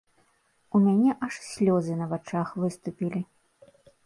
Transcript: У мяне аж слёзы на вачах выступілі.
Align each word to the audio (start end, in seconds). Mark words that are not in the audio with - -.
У 0.79 0.79
мяне 0.85 1.11
аж 1.27 1.33
слёзы 1.51 1.93
на 2.01 2.09
вачах 2.15 2.47
выступілі. 2.63 3.21